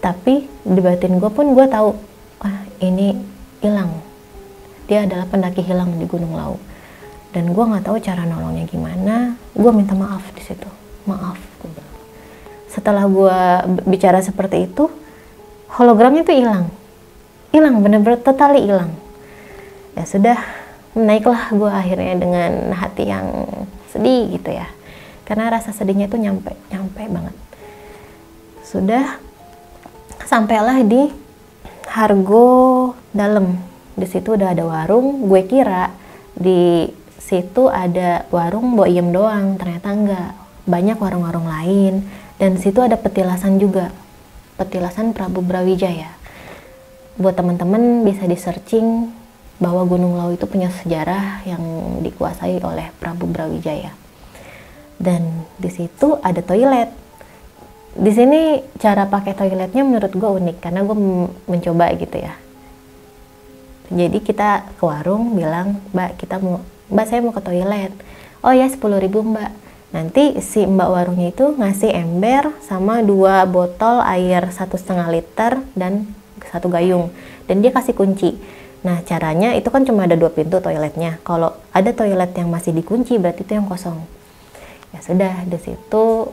[0.02, 1.94] tapi di batin gue pun gue tahu
[2.42, 3.14] ah ini
[3.62, 4.02] hilang.
[4.90, 6.58] Dia adalah pendaki hilang di Gunung Lau.
[7.30, 9.38] Dan gue nggak tahu cara nolongnya gimana.
[9.54, 10.66] Gue minta maaf di situ.
[11.06, 11.38] Maaf.
[12.66, 13.38] Setelah gue
[13.84, 14.90] bicara seperti itu
[15.70, 16.66] hologramnya tuh hilang.
[17.54, 18.90] Hilang bener-bener totali hilang.
[19.94, 20.40] Ya sudah
[20.98, 23.28] naiklah gue akhirnya dengan hati yang
[23.92, 24.66] sedih gitu ya.
[25.22, 27.36] Karena rasa sedihnya tuh nyampe nyampe banget.
[28.66, 29.20] Sudah
[30.26, 31.08] sampailah di
[31.92, 33.58] Hargo dalam
[33.92, 35.92] di situ udah ada warung gue kira
[36.32, 36.88] di
[37.22, 39.56] situ ada warung boiem doang.
[39.56, 40.30] Ternyata enggak.
[40.68, 42.04] Banyak warung-warung lain.
[42.36, 43.94] Dan situ ada petilasan juga.
[44.60, 46.12] Petilasan Prabu Brawijaya.
[47.16, 49.08] Buat teman-teman bisa di searching
[49.62, 51.62] bahwa Gunung Lau itu punya sejarah yang
[52.02, 53.94] dikuasai oleh Prabu Brawijaya.
[54.98, 56.90] Dan di situ ada toilet
[57.92, 60.96] di sini cara pakai toiletnya menurut gue unik karena gue
[61.44, 62.34] mencoba gitu ya.
[63.92, 67.92] Jadi kita ke warung bilang mbak kita mau mbak saya mau ke toilet.
[68.40, 69.52] Oh ya sepuluh ribu mbak.
[69.92, 76.08] Nanti si mbak warungnya itu ngasih ember sama dua botol air satu setengah liter dan
[76.48, 77.12] satu gayung.
[77.44, 78.40] Dan dia kasih kunci.
[78.80, 81.20] Nah caranya itu kan cuma ada dua pintu toiletnya.
[81.20, 84.00] Kalau ada toilet yang masih dikunci berarti itu yang kosong.
[84.96, 86.32] Ya sudah di situ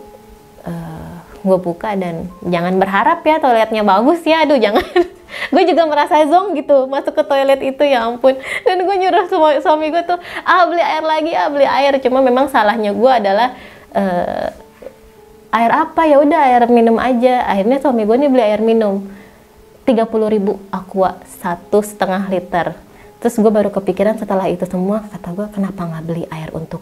[0.63, 4.43] uh, gue buka dan jangan berharap ya toiletnya bagus ya.
[4.43, 4.83] Aduh jangan.
[5.53, 8.33] Gue juga merasa zong gitu masuk ke toilet itu ya ampun.
[8.65, 11.93] Dan gue nyuruh semua suami gue tuh ah beli air lagi ah beli air.
[12.01, 13.53] Cuma memang salahnya gue adalah
[13.93, 14.49] uh,
[15.53, 16.01] air apa?
[16.09, 17.45] Ya udah air minum aja.
[17.45, 19.05] Akhirnya suami gue nih beli air minum.
[19.85, 22.77] 30 ribu aqua satu setengah liter.
[23.19, 26.81] Terus gue baru kepikiran setelah itu semua kata gue kenapa nggak beli air untuk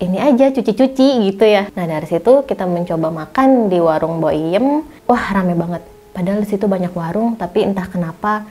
[0.00, 1.68] ini aja cuci-cuci gitu ya.
[1.74, 4.86] Nah dari situ kita mencoba makan di warung Boyem.
[5.04, 5.82] Wah rame banget.
[6.12, 8.44] Padahal di situ banyak warung, tapi entah kenapa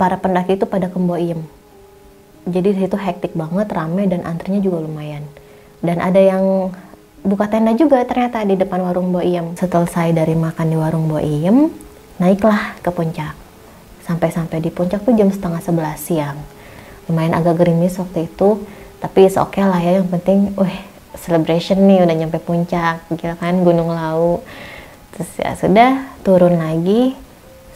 [0.00, 1.44] para pendaki itu pada ke Boyem.
[2.46, 5.26] Jadi di situ hektik banget, rame dan antrinya juga lumayan.
[5.84, 6.72] Dan ada yang
[7.26, 9.58] buka tenda juga ternyata di depan warung Boyem.
[9.58, 11.68] Selesai dari makan di warung Boyem,
[12.22, 13.34] naiklah ke puncak.
[14.06, 16.38] Sampai-sampai di puncak tuh jam setengah sebelas siang.
[17.10, 18.62] Lumayan agak gerimis waktu itu,
[19.06, 20.02] tapi oke okay lah ya.
[20.02, 20.78] Yang penting, wih
[21.14, 24.42] celebration nih udah nyampe puncak, gila kan Gunung Lau.
[25.14, 25.90] Terus ya sudah
[26.26, 27.14] turun lagi.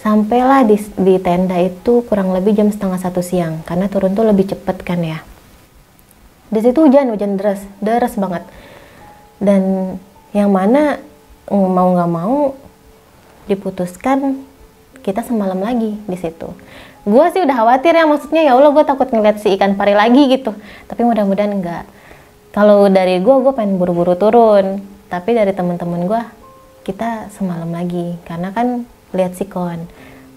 [0.02, 4.50] Sampailah di, di tenda itu kurang lebih jam setengah satu siang karena turun tuh lebih
[4.50, 5.22] cepet kan ya.
[6.50, 8.42] Di situ hujan hujan deras deras banget.
[9.38, 9.94] Dan
[10.34, 10.98] yang mana
[11.46, 12.58] mau nggak mau
[13.46, 14.40] diputuskan
[15.00, 16.52] kita semalam lagi di situ
[17.10, 20.30] gue sih udah khawatir ya maksudnya ya Allah gue takut ngeliat si ikan pari lagi
[20.30, 20.54] gitu.
[20.86, 21.84] Tapi mudah-mudahan enggak.
[22.54, 24.78] Kalau dari gue gue pengen buru-buru turun.
[25.10, 26.22] Tapi dari teman-teman gue
[26.86, 28.14] kita semalam lagi.
[28.22, 29.90] Karena kan lihat sikon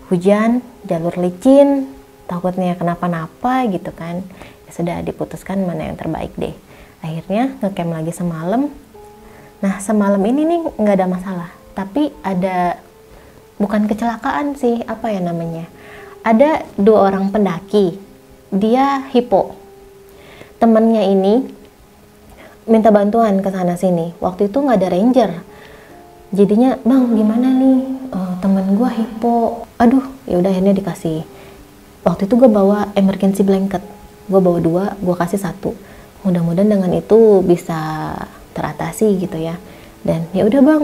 [0.10, 1.94] hujan jalur licin
[2.26, 4.26] takutnya kenapa-napa gitu kan.
[4.66, 6.58] Ya sudah diputuskan mana yang terbaik deh.
[7.06, 8.74] Akhirnya ngecamp lagi semalam.
[9.62, 11.50] Nah semalam ini nih nggak ada masalah.
[11.78, 12.82] Tapi ada
[13.62, 15.70] bukan kecelakaan sih apa ya namanya
[16.24, 18.00] ada dua orang pendaki.
[18.50, 19.60] Dia hipo.
[20.58, 21.44] Temennya ini
[22.64, 24.16] minta bantuan ke sana sini.
[24.24, 25.32] Waktu itu nggak ada ranger.
[26.34, 27.80] Jadinya bang gimana nih?
[28.10, 29.68] Uh, temen gue hipo.
[29.78, 31.28] Aduh ya udah akhirnya dikasih.
[32.08, 33.84] Waktu itu gue bawa emergency blanket.
[34.32, 35.76] Gue bawa dua gue kasih satu.
[36.24, 38.16] Mudah-mudahan dengan itu bisa
[38.56, 39.60] teratasi gitu ya.
[40.08, 40.84] Dan ya udah bang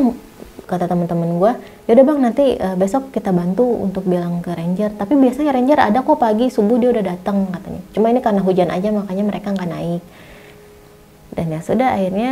[0.69, 1.51] kata teman-teman gue
[1.89, 4.93] ya udah bang nanti uh, besok kita bantu untuk bilang ke ranger.
[4.93, 7.81] Tapi biasanya ranger ada kok pagi subuh dia udah datang katanya.
[7.97, 10.03] Cuma ini karena hujan aja makanya mereka nggak naik.
[11.33, 12.31] Dan ya sudah akhirnya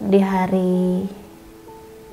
[0.00, 1.04] di hari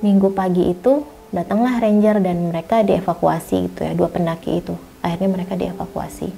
[0.04, 4.76] minggu pagi itu datanglah ranger dan mereka dievakuasi gitu ya dua pendaki itu.
[5.00, 6.28] Akhirnya mereka dievakuasi.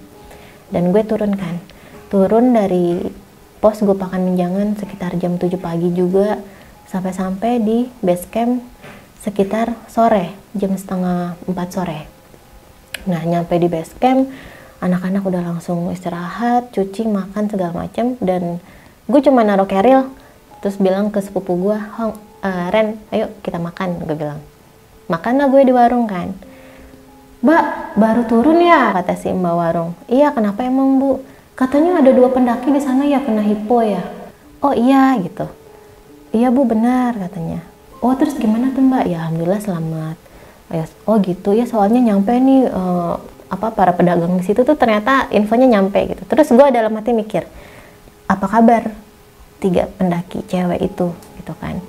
[0.71, 1.59] Dan gue turun kan.
[2.09, 3.03] Turun dari
[3.59, 6.37] pos gue pakan menjangan sekitar jam 7 pagi juga
[6.85, 8.61] sampai-sampai di base camp
[9.25, 12.01] sekitar sore, jam setengah empat sore.
[13.09, 14.29] Nah, nyampe di base camp,
[14.85, 18.61] anak-anak udah langsung istirahat, cuci, makan segala macam dan
[19.09, 20.13] gue cuma naruh keril
[20.61, 22.13] terus bilang ke sepupu gue, Hong,
[22.45, 24.41] uh, Ren, ayo kita makan, gue bilang.
[25.09, 26.33] Makan lah gue di warung kan.
[27.45, 27.65] Mbak,
[27.97, 29.93] baru turun ya, kata si mbak warung.
[30.09, 31.21] Iya, kenapa emang bu?
[31.53, 34.01] Katanya ada dua pendaki di sana ya kena hipo ya.
[34.65, 35.45] Oh iya gitu.
[36.33, 37.74] Iya bu benar katanya
[38.05, 39.09] oh terus gimana tuh mbak?
[39.09, 40.17] Ya alhamdulillah selamat.
[40.69, 41.57] Ya oh gitu.
[41.57, 43.17] Ya soalnya nyampe nih uh,
[43.49, 46.23] apa para pedagang di situ tuh ternyata infonya nyampe gitu.
[46.29, 47.49] Terus gue dalam hati mikir
[48.29, 48.93] apa kabar
[49.65, 51.17] tiga pendaki cewek itu?
[51.41, 51.81] Gitu kan.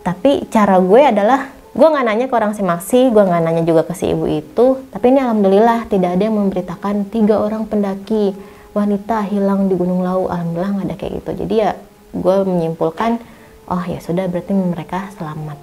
[0.00, 3.84] Tapi cara gue adalah gue nggak nanya ke orang si Maksi, gue nggak nanya juga
[3.84, 4.88] ke si ibu itu.
[4.88, 8.32] Tapi ini alhamdulillah tidak ada yang memberitakan tiga orang pendaki
[8.72, 10.32] wanita hilang di Gunung Lau.
[10.32, 11.30] Alhamdulillah nggak ada kayak gitu.
[11.44, 11.76] Jadi ya
[12.16, 13.20] gue menyimpulkan
[13.68, 15.58] oh ya sudah berarti mereka selamat.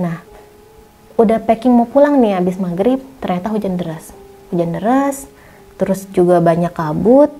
[0.00, 0.20] Nah
[1.16, 4.12] udah packing mau pulang nih abis maghrib ternyata hujan deras.
[4.52, 5.26] Hujan deras
[5.76, 7.32] terus juga banyak kabut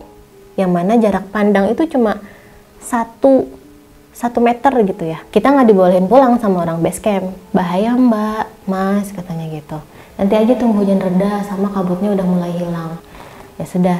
[0.57, 2.21] yang mana jarak pandang itu cuma
[2.81, 3.49] satu
[4.17, 5.21] satu meter gitu ya.
[5.29, 7.37] Kita nggak dibolehin pulang sama orang base camp.
[7.53, 9.77] Bahaya mbak mas katanya gitu.
[10.17, 12.97] Nanti aja tunggu hujan reda sama kabutnya udah mulai hilang.
[13.61, 13.99] Ya sudah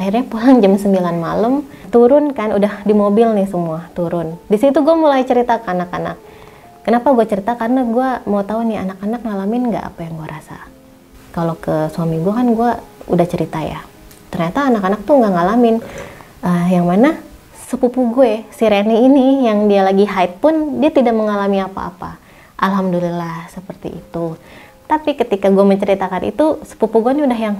[0.00, 1.60] akhirnya pulang jam 9 malam
[1.92, 4.40] turun kan udah di mobil nih semua turun.
[4.48, 6.16] Di situ gue mulai cerita ke anak-anak.
[6.80, 7.52] Kenapa gue cerita?
[7.60, 10.56] Karena gue mau tahu nih anak-anak ngalamin nggak apa yang gue rasa?
[11.36, 12.70] Kalau ke suami gue kan gue
[13.12, 13.84] udah cerita ya.
[14.32, 15.76] Ternyata anak-anak tuh nggak ngalamin.
[16.40, 17.20] Uh, yang mana?
[17.68, 22.16] Sepupu gue si Reni ini yang dia lagi haid pun dia tidak mengalami apa-apa.
[22.56, 24.40] Alhamdulillah seperti itu.
[24.88, 27.56] Tapi ketika gue menceritakan itu sepupu gue ini udah yang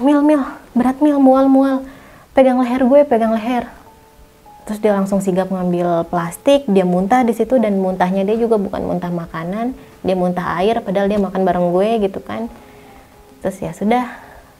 [0.00, 0.42] mil mil
[0.74, 1.86] berat mil mual mual.
[2.34, 3.70] Pegang leher gue pegang leher.
[4.64, 8.82] Terus dia langsung sigap ngambil plastik dia muntah di situ dan muntahnya dia juga bukan
[8.82, 9.76] muntah makanan.
[10.02, 12.50] Dia muntah air padahal dia makan bareng gue gitu kan.
[13.44, 14.04] Terus ya sudah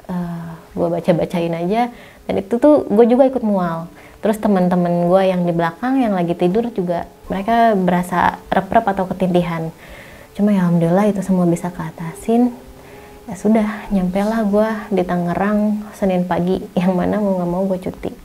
[0.06, 1.88] uh, gue baca bacain aja.
[2.28, 3.88] Dan itu tuh gue juga ikut mual.
[4.22, 9.68] Terus teman-teman gue yang di belakang yang lagi tidur juga mereka berasa rep-rep atau ketindihan.
[10.36, 12.63] Cuma ya alhamdulillah itu semua bisa keatasin
[13.24, 17.78] ya sudah nyampe lah gue di Tangerang Senin pagi yang mana mau nggak mau gue
[17.80, 18.23] cuti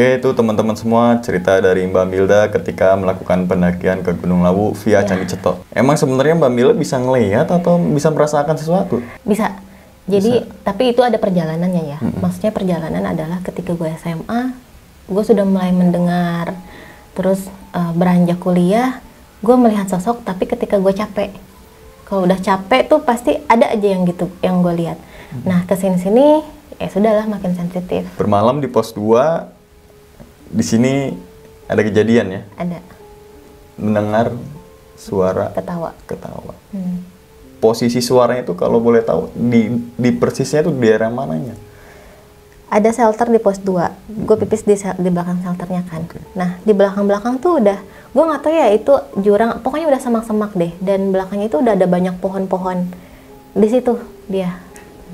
[0.00, 5.04] Oke, itu teman-teman semua cerita dari Mbak Milda ketika melakukan pendakian ke Gunung Lawu via
[5.04, 5.12] ya.
[5.12, 5.60] Candi Cetok.
[5.76, 9.04] Emang sebenarnya Mbak Milda bisa ngelihat atau bisa merasakan sesuatu?
[9.28, 9.60] Bisa.
[10.08, 10.64] Jadi, bisa.
[10.64, 11.98] tapi itu ada perjalanannya ya.
[12.00, 12.16] -hmm.
[12.16, 14.56] Maksudnya perjalanan adalah ketika gue SMA,
[15.04, 16.56] gue sudah mulai mendengar.
[17.12, 19.04] Terus uh, beranjak kuliah,
[19.44, 21.28] gue melihat sosok, tapi ketika gue capek.
[22.08, 24.96] Kalau udah capek tuh pasti ada aja yang gitu, yang gue lihat.
[24.96, 25.44] -hmm.
[25.44, 26.40] Nah, ke sini-sini
[26.80, 29.59] ya sudahlah makin sensitif Bermalam di pos 2
[30.50, 30.92] di sini
[31.70, 32.42] ada kejadian ya.
[32.58, 32.78] ada
[33.80, 34.34] Mendengar
[34.98, 36.54] suara ketawa ketawa.
[36.74, 37.06] Hmm.
[37.60, 41.54] Posisi suaranya itu kalau boleh tahu di di persisnya itu di daerah mananya?
[42.70, 46.06] ada shelter di pos 2 gue pipis di, di belakang shelternya kan
[46.38, 47.78] nah di belakang belakang tuh udah
[48.14, 51.86] gue nggak tahu ya itu jurang pokoknya udah semak-semak deh dan belakangnya itu udah ada
[51.90, 52.86] banyak pohon-pohon
[53.58, 53.98] di situ
[54.30, 54.62] dia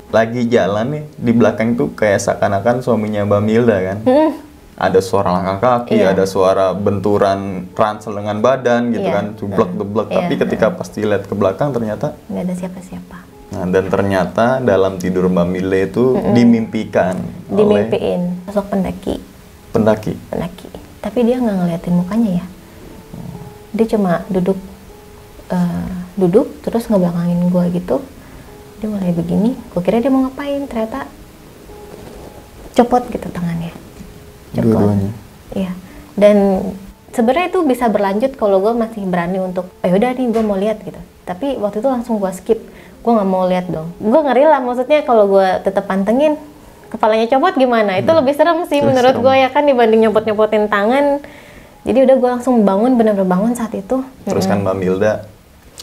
[0.07, 3.97] Lagi jalan nih di belakang itu kayak seakan-akan suaminya Mbak Milda kan.
[4.07, 4.39] Hmm,
[4.77, 6.13] Ada suara langkah kaki, Iya.
[6.13, 9.15] ada suara benturan ransel dengan badan gitu Iya.
[9.17, 10.07] kan, cublek deblek.
[10.07, 10.17] Iya.
[10.21, 15.31] Tapi ketika pas dilihat ke belakang ternyata nggak ada siapa-siapa Nah, dan ternyata dalam tidur
[15.31, 16.03] Mbak Mile itu
[16.35, 17.15] dimimpikan
[17.47, 19.15] oleh dimimpiin sosok pendaki
[19.71, 20.13] pendaki.
[20.27, 20.67] pendaki
[20.99, 22.45] tapi dia nggak ngeliatin mukanya ya
[23.71, 24.59] dia cuma duduk
[25.47, 27.97] eh, duduk terus ngebelakangin gue gitu
[28.77, 31.07] dia mulai begini gue kira dia mau ngapain ternyata
[32.75, 33.71] copot gitu tangannya
[34.63, 35.11] Dua-duanya.
[35.53, 35.71] iya.
[36.17, 36.37] Dan
[37.13, 40.81] sebenarnya itu bisa berlanjut kalau gue masih berani untuk eh udah nih gue mau lihat
[40.81, 40.97] gitu.
[41.25, 42.59] Tapi waktu itu langsung gue skip.
[43.05, 43.93] Gue nggak mau lihat dong.
[44.01, 46.35] Gue ngeri lah maksudnya kalau gue tetap pantengin
[46.89, 47.99] kepalanya copot gimana?
[47.99, 51.21] Itu lebih serem sih Lebih menurut gue ya kan dibanding nyopot nyopotin tangan.
[51.87, 54.03] Jadi udah gue langsung bangun bener-bener bangun saat itu.
[54.27, 55.23] Terus kan Mbak Milda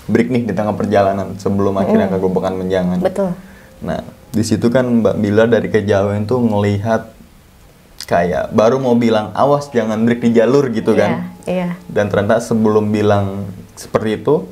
[0.05, 3.01] break nih di tengah perjalanan sebelum akhirnya ke Gobokan Menjangan.
[3.01, 3.33] betul.
[3.81, 7.13] Nah, di situ kan Mbak Milda dari kejauhan tuh ngelihat
[8.05, 11.33] kayak baru mau bilang awas jangan break di jalur gitu kan.
[11.45, 14.45] iya iya Dan ternyata sebelum bilang seperti itu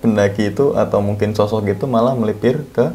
[0.00, 2.90] pendaki itu atau mungkin sosok itu malah melipir ke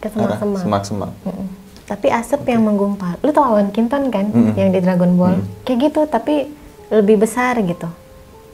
[0.00, 1.10] ke semak-semak semak-semak.
[1.24, 1.46] Mm-mm.
[1.84, 3.20] Tapi asap yang menggumpal.
[3.20, 4.56] Lu tau awan kinton kan Mm-mm.
[4.56, 5.40] yang di Dragon Ball?
[5.64, 6.48] Kayak gitu tapi
[6.88, 7.88] lebih besar gitu.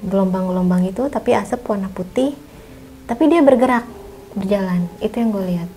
[0.03, 2.35] Gelombang-gelombang itu tapi asap warna putih.
[3.07, 3.85] Tapi dia bergerak
[4.35, 4.87] berjalan.
[4.99, 5.69] Itu yang gue lihat.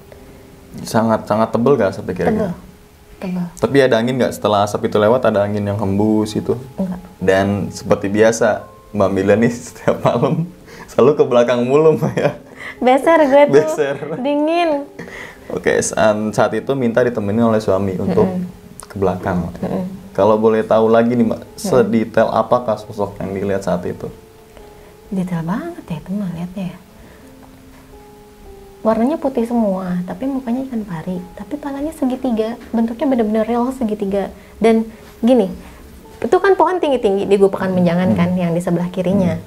[0.86, 2.14] Sangat sangat tebel gak Tebel.
[2.14, 2.30] kira-kira?
[2.50, 2.52] Tebel.
[3.60, 6.60] Tapi ada angin nggak setelah asap itu lewat ada angin yang hembus itu?
[6.76, 7.00] Enggak.
[7.22, 10.48] Dan seperti biasa Mbak Mila nih setiap malam
[10.92, 12.32] selalu ke belakang mulu Mbak ya.
[12.80, 13.54] Beser gue tuh.
[13.54, 13.98] Beser.
[14.20, 14.88] Dingin.
[15.52, 18.26] Oke, saat, saat itu minta ditemenin oleh suami untuk
[18.88, 19.52] ke belakang.
[20.14, 24.08] Kalau boleh tahu lagi nih Mbak, sedetail apakah sosok yang dilihat saat itu?
[25.14, 26.78] Detail banget ya teman liatnya ya.
[28.84, 31.16] Warnanya putih semua, tapi mukanya ikan pari.
[31.40, 34.28] Tapi palanya segitiga, bentuknya bener-bener real segitiga.
[34.60, 34.84] Dan
[35.24, 35.48] gini,
[36.20, 39.40] itu kan pohon tinggi-tinggi di Gupakan Menjangan kan, yang di sebelah kirinya.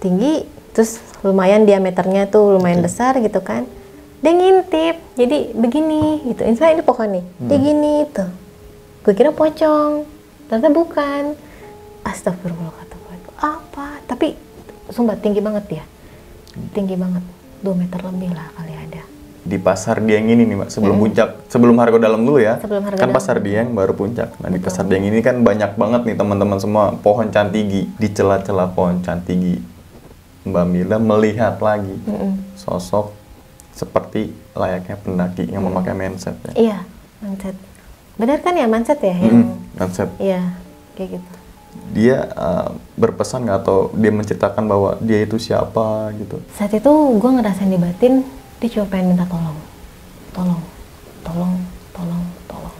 [0.00, 3.68] Tinggi, terus lumayan diameternya tuh lumayan besar gitu kan.
[4.24, 6.40] Dia ngintip, jadi begini gitu.
[6.48, 8.30] Misalnya ini pohon nih, dia gini tuh.
[9.04, 10.08] Gue kira pocong,
[10.48, 11.36] ternyata bukan.
[12.08, 13.86] Astagfirullah kata gue apa?
[14.08, 14.32] Tapi
[14.88, 15.84] sumpah tinggi banget dia,
[16.72, 17.22] tinggi banget,
[17.62, 19.02] 2 meter lebih lah kali ada.
[19.42, 22.62] Di pasar Dieng ini nih Mbak, sebelum puncak, sebelum Hargo Dalam dulu ya.
[22.62, 23.16] Sebelum Hargo kan Dalam.
[23.16, 24.38] pasar Dieng baru puncak.
[24.38, 27.90] Nah, di pasar Dieng ini kan banyak banget nih teman-teman semua pohon cantigi.
[27.98, 29.58] Di celah-celah pohon cantigi,
[30.42, 32.38] Mbak Mila melihat lagi Mm-mm.
[32.54, 33.10] sosok
[33.72, 36.52] seperti layaknya pendaki yang memakai mindset ya.
[36.54, 36.78] Iya,
[37.18, 37.56] mindset.
[38.14, 40.10] Benar kan ya mindset ya yang Mm, mindset.
[40.20, 40.54] iya
[40.94, 41.32] kayak gitu.
[41.92, 46.40] Dia uh, berpesan nggak atau dia menceritakan bahwa dia itu siapa gitu.
[46.56, 48.24] Saat itu gue ngerasain di batin
[48.58, 49.58] dia cuma pengen minta tolong,
[50.32, 50.62] tolong,
[51.20, 51.54] tolong,
[51.92, 52.76] tolong, tolong.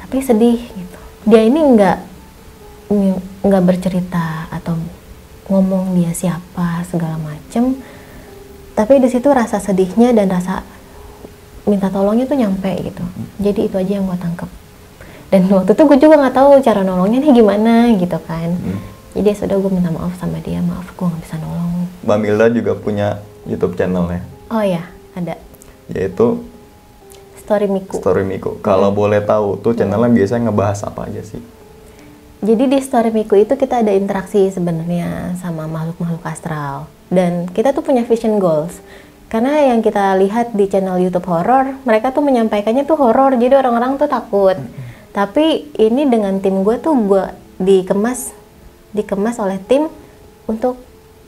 [0.00, 0.98] Tapi sedih gitu.
[1.28, 1.98] Dia ini nggak
[3.46, 4.76] nggak bercerita atau
[5.52, 7.78] ngomong dia siapa segala macem.
[8.72, 10.64] Tapi di situ rasa sedihnya dan rasa
[11.68, 13.04] minta tolongnya tuh nyampe gitu.
[13.38, 14.61] Jadi itu aja yang gue tangkep.
[15.32, 18.52] Dan waktu itu gue juga nggak tahu cara nolongnya nih gimana gitu kan.
[19.16, 21.88] Jadi ya sudah gue minta maaf sama dia, maaf gue nggak bisa nolong.
[22.04, 23.08] Mbak Milda juga punya
[23.48, 24.20] YouTube channelnya,
[24.52, 24.84] Oh ya,
[25.16, 25.40] ada
[25.90, 26.44] yaitu
[27.42, 27.98] Story Miku.
[27.98, 28.60] Story Miko.
[28.62, 31.42] Kalau boleh tahu tuh channelnya biasanya ngebahas apa aja sih?
[32.42, 36.86] Jadi di Story Miku itu kita ada interaksi sebenarnya sama makhluk-makhluk astral.
[37.12, 38.78] Dan kita tuh punya vision goals.
[39.26, 43.96] Karena yang kita lihat di channel YouTube horor, mereka tuh menyampaikannya tuh horor, jadi orang-orang
[43.96, 44.60] tuh takut.
[45.12, 47.24] Tapi ini dengan tim gue tuh gue
[47.60, 48.32] dikemas,
[48.96, 49.92] dikemas oleh tim
[50.48, 50.80] untuk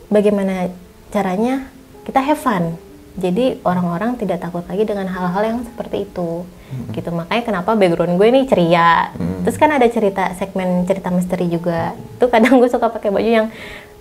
[0.08, 0.72] bagaimana
[1.12, 1.68] caranya
[2.08, 2.80] kita have fun.
[3.14, 6.42] Jadi orang-orang tidak takut lagi dengan hal-hal yang seperti itu,
[6.90, 7.14] gitu.
[7.14, 9.14] Makanya kenapa background gue ini ceria.
[9.46, 11.94] Terus kan ada cerita segmen cerita misteri juga.
[12.18, 13.46] Tuh kadang gue suka pakai baju yang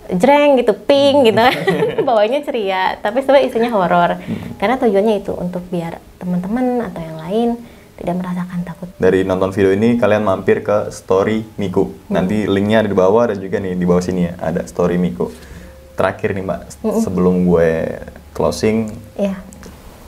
[0.09, 1.43] jreng gitu, pink gitu.
[2.07, 4.17] Bawahnya ceria, tapi sebenarnya isinya horor.
[4.57, 7.49] Karena tujuannya itu untuk biar teman-teman atau yang lain
[7.97, 8.89] tidak merasakan takut.
[8.97, 11.93] Dari nonton video ini kalian mampir ke Story Miku.
[12.09, 14.33] Nanti linknya ada di bawah ada juga nih di bawah sini ya.
[14.41, 15.29] Ada Story Miku.
[15.93, 16.61] Terakhir nih Mbak,
[17.05, 18.01] sebelum gue
[18.33, 19.37] closing Ya,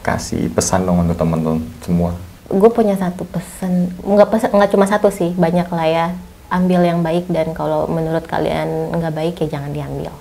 [0.02, 2.18] kasih pesan dong untuk teman-teman semua.
[2.50, 3.94] Gue punya satu pesan.
[4.02, 5.38] Nggak pesan nggak cuma satu sih.
[5.38, 6.08] Banyak lah ya.
[6.50, 10.14] Ambil yang baik dan kalau menurut kalian nggak baik ya jangan diambil.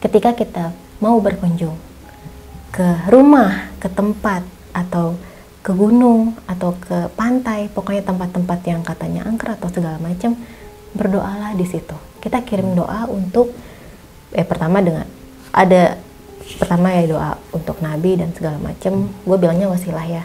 [0.00, 1.76] Ketika kita mau berkunjung
[2.68, 4.44] ke rumah ke tempat
[4.76, 5.16] atau
[5.62, 10.38] ke gunung atau ke pantai pokoknya tempat-tempat yang katanya angker atau segala macam
[10.94, 11.96] berdoalah di situ.
[12.22, 13.52] Kita kirim doa untuk
[14.32, 15.04] eh pertama dengan
[15.52, 15.98] ada
[16.58, 19.10] pertama ya doa untuk nabi dan segala macam.
[19.26, 20.24] Gue bilangnya wasilah ya.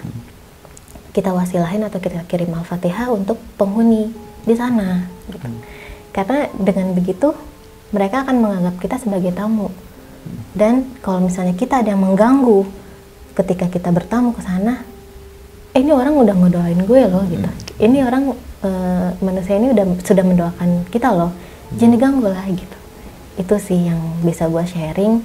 [1.13, 4.09] Kita wasilahin atau kita kirim al-fatihah untuk penghuni
[4.43, 5.47] di sana gitu.
[6.11, 7.31] karena dengan begitu
[7.95, 9.69] mereka akan menganggap kita sebagai tamu.
[10.53, 12.65] Dan kalau misalnya kita ada yang mengganggu
[13.33, 14.92] ketika kita bertamu ke sana
[15.73, 17.49] eh, ini orang udah ngedoain gue loh gitu.
[17.81, 21.33] Ini orang eh, manusia ini udah sudah mendoakan kita loh.
[21.73, 22.77] Jangan diganggu lah gitu.
[23.41, 25.21] Itu sih yang bisa gue sharing.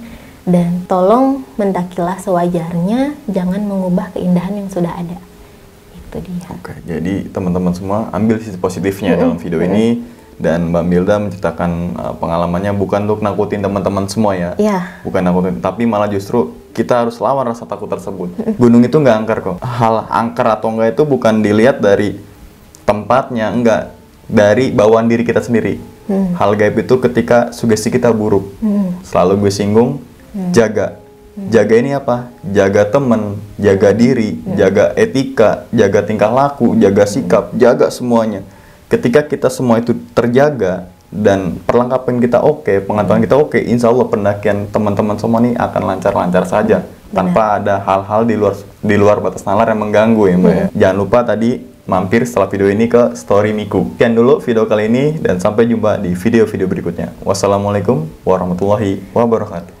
[0.49, 5.21] Dan tolong mendakilah sewajarnya jangan mengubah keindahan yang sudah ada.
[5.93, 6.49] Itu dia.
[6.57, 9.21] Oke, jadi teman-teman semua ambil sisi positifnya Mm-mm.
[9.21, 10.17] dalam video ini.
[10.39, 14.55] Dan Mbak Milda menceritakan uh, pengalamannya bukan untuk nakutin teman-teman semua ya.
[14.55, 18.33] ya Bukan nakutin, tapi malah justru kita harus lawan rasa takut tersebut.
[18.55, 19.57] Gunung itu nggak angker kok.
[19.61, 22.19] Hal angker atau enggak itu bukan dilihat dari
[22.87, 23.93] tempatnya, enggak
[24.29, 25.81] dari bawaan diri kita sendiri.
[26.09, 26.33] Hmm.
[26.37, 28.49] Hal gaib itu ketika sugesti kita buruk.
[28.61, 28.97] Hmm.
[29.05, 30.01] Selalu gue singgung,
[30.53, 30.97] jaga.
[31.39, 32.27] Jaga ini apa?
[32.43, 38.43] Jaga temen, jaga diri, jaga etika, jaga tingkah laku, jaga sikap, jaga semuanya.
[38.91, 44.69] Ketika kita semua itu terjaga dan perlengkapan kita oke, pengetahuan kita oke, insya Allah pendakian
[44.69, 48.53] teman-teman semua ini akan lancar-lancar saja tanpa ada hal-hal di luar
[48.85, 50.65] di luar batas nalar yang mengganggu ya mbak ya.
[50.77, 51.57] Jangan lupa tadi
[51.89, 53.97] mampir setelah video ini ke Story Miku.
[53.97, 57.09] Sekian dulu video kali ini dan sampai jumpa di video-video berikutnya.
[57.25, 59.78] Wassalamualaikum warahmatullahi wabarakatuh.